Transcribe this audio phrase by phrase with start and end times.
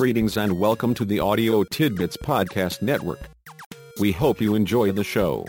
[0.00, 3.20] Greetings and welcome to the Audio Tidbits Podcast Network.
[4.00, 5.44] We hope you enjoy the show.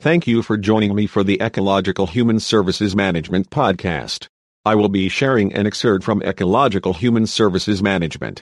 [0.00, 4.28] Thank you for joining me for the Ecological Human Services Management Podcast.
[4.64, 8.40] I will be sharing an excerpt from Ecological Human Services Management,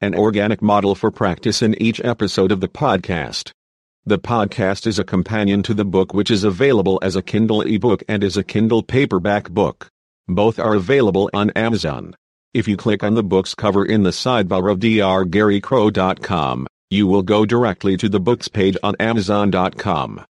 [0.00, 3.52] an organic model for practice in each episode of the podcast.
[4.04, 8.02] The podcast is a companion to the book which is available as a Kindle ebook
[8.08, 9.92] and as a Kindle paperback book.
[10.28, 12.16] Both are available on Amazon.
[12.54, 17.44] If you click on the book's cover in the sidebar of drgarycrow.com, you will go
[17.44, 20.24] directly to the books page on amazon.com.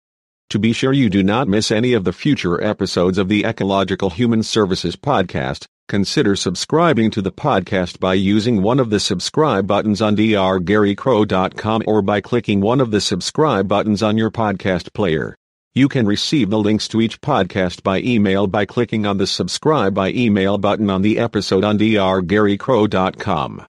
[0.49, 4.09] To be sure you do not miss any of the future episodes of the Ecological
[4.09, 10.01] Human Services podcast, consider subscribing to the podcast by using one of the subscribe buttons
[10.01, 15.35] on drgarycrow.com or by clicking one of the subscribe buttons on your podcast player.
[15.77, 19.93] You can receive the links to each podcast by email by clicking on the subscribe
[19.93, 23.65] by email button on the episode on drgarycrow.com.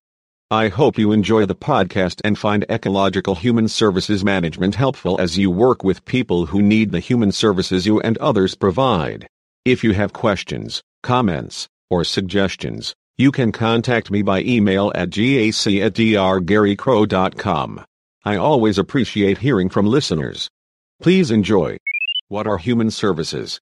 [0.48, 5.50] I hope you enjoy the podcast and find ecological human services management helpful as you
[5.50, 9.26] work with people who need the human services you and others provide.
[9.64, 15.48] If you have questions, comments, or suggestions, you can contact me by email at gac
[15.82, 17.84] at drgarycrow.com.
[18.24, 20.48] I always appreciate hearing from listeners.
[21.02, 21.78] Please enjoy.
[22.28, 23.60] What are human services?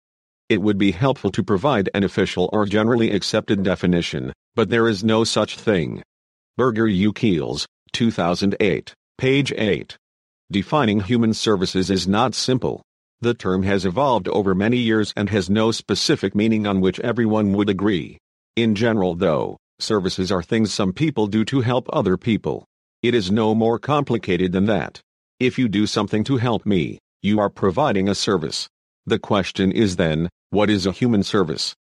[0.49, 5.05] It would be helpful to provide an official or generally accepted definition, but there is
[5.05, 6.03] no such thing.
[6.57, 9.99] Burger Youkeles, 2008, page 8.
[10.51, 12.81] Defining human services is not simple.
[13.21, 17.53] The term has evolved over many years and has no specific meaning on which everyone
[17.53, 18.17] would agree.
[18.57, 22.65] In general, though, services are things some people do to help other people.
[23.03, 25.03] It is no more complicated than that.
[25.39, 28.69] If you do something to help me, you are providing a service.
[29.07, 31.75] The question is then, what is a human service?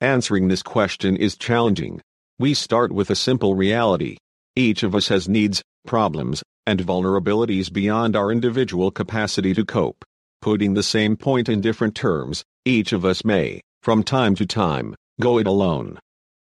[0.00, 2.00] Answering this question is challenging.
[2.40, 4.16] We start with a simple reality.
[4.56, 10.04] Each of us has needs, problems, and vulnerabilities beyond our individual capacity to cope.
[10.42, 14.96] Putting the same point in different terms, each of us may, from time to time,
[15.20, 16.00] go it alone.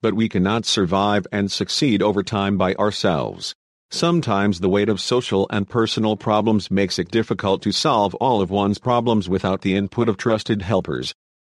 [0.02, 3.54] But we cannot survive and succeed over time by ourselves.
[3.92, 8.50] Sometimes the weight of social and personal problems makes it difficult to solve all of
[8.50, 11.14] one's problems without the input of trusted helpers.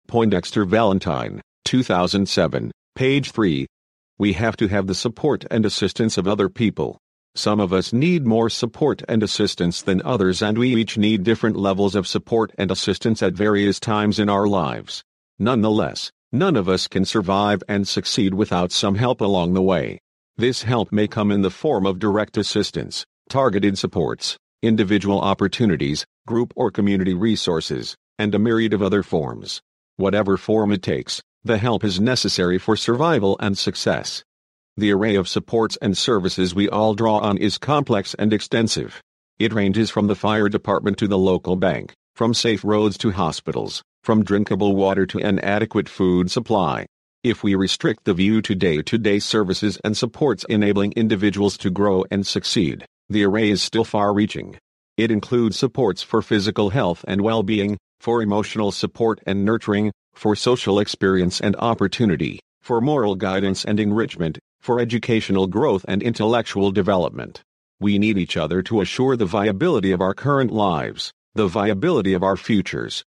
[0.07, 3.67] Poindexter Valentine, 2007, page 3.
[4.19, 6.99] We have to have the support and assistance of other people.
[7.35, 11.57] Some of us need more support and assistance than others, and we each need different
[11.57, 15.03] levels of support and assistance at various times in our lives.
[15.39, 19.99] Nonetheless, none of us can survive and succeed without some help along the way.
[20.39, 26.53] This help may come in the form of direct assistance, targeted supports, individual opportunities, group
[26.55, 29.61] or community resources, and a myriad of other forms.
[29.97, 34.23] Whatever form it takes, the help is necessary for survival and success.
[34.77, 39.03] The array of supports and services we all draw on is complex and extensive.
[39.41, 43.83] It ranges from the fire department to the local bank, from safe roads to hospitals,
[44.05, 46.87] from drinkable water to an adequate food supply.
[47.29, 51.69] If we restrict the view to day to day services and supports enabling individuals to
[51.69, 54.57] grow and succeed, the array is still far reaching.
[54.97, 60.35] It includes supports for physical health and well being, for emotional support and nurturing, for
[60.35, 67.43] social experience and opportunity, for moral guidance and enrichment, for educational growth and intellectual development.
[67.79, 72.23] We need each other to assure the viability of our current lives, the viability of
[72.23, 73.05] our futures.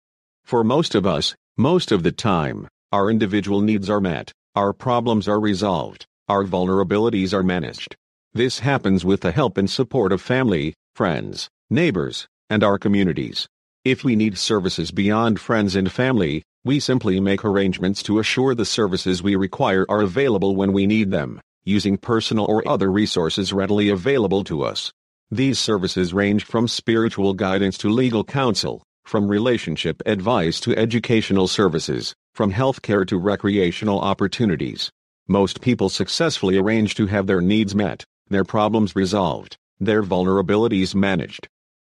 [0.45, 5.29] For most of us, most of the time, our individual needs are met, our problems
[5.29, 7.97] are resolved, our vulnerabilities are managed.
[8.33, 13.47] This happens with the help and support of family, friends, neighbors, and our communities.
[13.85, 18.65] If we need services beyond friends and family, we simply make arrangements to assure the
[18.65, 23.91] services we require are available when we need them, using personal or other resources readily
[23.91, 24.93] available to us.
[25.31, 32.15] These services range from spiritual guidance to legal counsel, from relationship advice to educational services,
[32.39, 34.93] from healthcare to recreational opportunities.
[35.27, 41.49] Most people successfully arrange to have their needs met, their problems resolved, their vulnerabilities managed.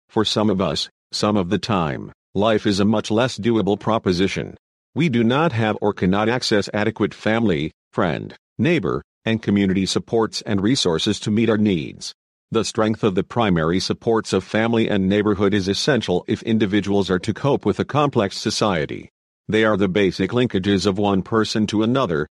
[0.08, 4.56] For some of us, some of the time, life is a much less doable proposition.
[4.94, 10.62] We do not have or cannot access adequate family, friend, neighbor, and community supports and
[10.62, 12.14] resources to meet our needs.
[12.52, 17.18] The strength of the primary supports of family and neighborhood is essential if individuals are
[17.18, 19.10] to cope with a complex society.
[19.50, 22.28] They are the basic linkages of one person to another.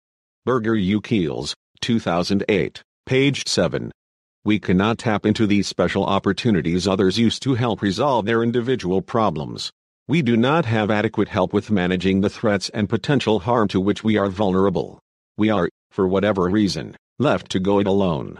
[0.46, 3.92] Burger Youkeles, 2008, page 7.
[4.44, 9.72] We cannot tap into these special opportunities others use to help resolve their individual problems.
[10.08, 14.04] We do not have adequate help with managing the threats and potential harm to which
[14.04, 15.00] we are vulnerable.
[15.38, 18.40] We are, for whatever reason, left to go it alone.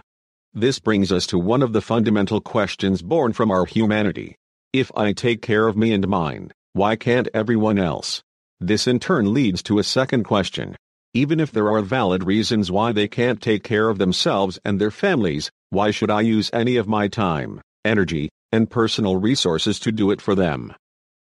[0.52, 4.34] This brings us to one of the fundamental questions born from our humanity.
[4.72, 8.20] If I take care of me and mine, why can't everyone else?
[8.60, 10.76] This in turn leads to a second question.
[11.12, 14.90] Even if there are valid reasons why they can't take care of themselves and their
[14.90, 20.10] families, why should I use any of my time, energy, and personal resources to do
[20.10, 20.72] it for them?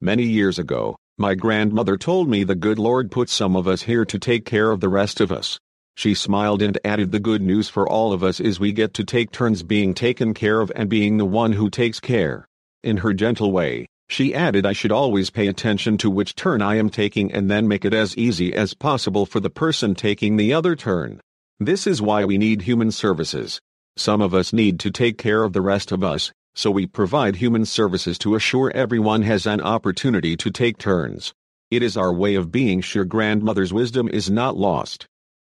[0.01, 4.06] Many years ago, my grandmother told me the good Lord put some of us here
[4.06, 5.60] to take care of the rest of us.
[5.95, 9.04] She smiled and added the good news for all of us is we get to
[9.04, 12.45] take turns being taken care of and being the one who takes care.
[12.83, 16.75] In her gentle way, she added I should always pay attention to which turn I
[16.75, 20.54] am taking and then make it as easy as possible for the person taking the
[20.54, 21.22] other turn.
[21.60, 23.60] This is why we need human services.
[23.98, 27.38] Some of us need to take care of the rest of us, so we provide
[27.38, 31.34] human services to assure everyone has an opportunity to take turns.
[31.72, 35.08] It is our way of being sure grandmother's wisdom is not lost.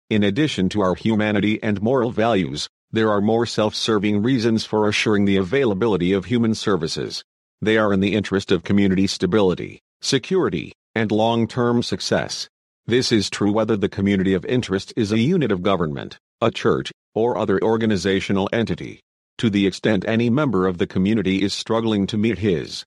[0.10, 5.26] In addition to our humanity and moral values, there are more self-serving reasons for assuring
[5.26, 7.24] the availability of human services.
[7.66, 12.48] They are in the interest of community stability, security, and long-term success.
[12.86, 16.92] This is true whether the community of interest is a unit of government, a church,
[17.16, 19.00] or other organizational entity.
[19.40, 22.84] To the extent any member of the community is struggling to meet his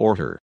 [0.00, 0.40] or her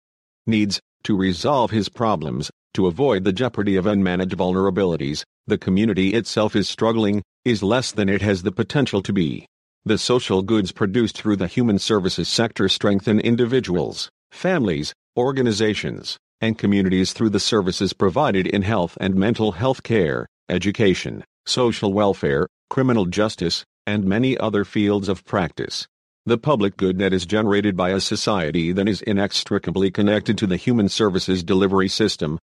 [0.47, 6.55] needs, to resolve his problems, to avoid the jeopardy of unmanaged vulnerabilities, the community itself
[6.55, 9.45] is struggling, is less than it has the potential to be.
[9.85, 17.13] The social goods produced through the human services sector strengthen individuals, families, organizations, and communities
[17.13, 23.65] through the services provided in health and mental health care, education, social welfare, criminal justice,
[23.85, 25.89] and many other fields of practice.
[26.27, 30.57] The public good that is generated by a society that is inextricably connected to the
[30.57, 32.39] human services delivery system.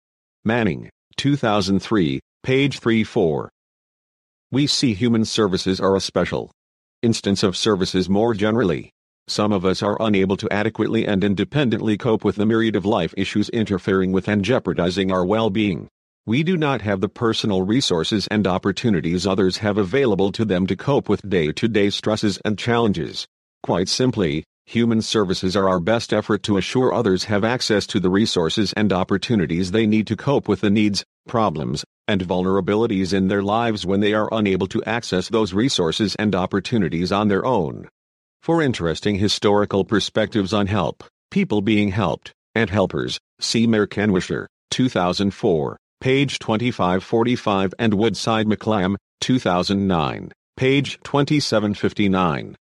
[0.46, 3.52] Manning, 2003, page 34.
[4.52, 6.52] We see human services are a special,
[7.06, 8.92] instance of services more generally.
[9.28, 13.14] Some of us are unable to adequately and independently cope with the myriad of life
[13.16, 15.88] issues interfering with and jeopardizing our well-being.
[16.26, 20.76] We do not have the personal resources and opportunities others have available to them to
[20.76, 23.28] cope with day-to-day stresses and challenges.
[23.62, 28.10] Quite simply, human services are our best effort to assure others have access to the
[28.10, 33.44] resources and opportunities they need to cope with the needs, problems, and vulnerabilities in their
[33.44, 37.88] lives when they are unable to access those resources and opportunities on their own.
[38.42, 45.78] For interesting historical perspectives on help, people being helped, and helpers, see Mehr Kanwischer, 2004,
[46.00, 52.56] page 2545 and Woodside McClam, 2009, page 2759.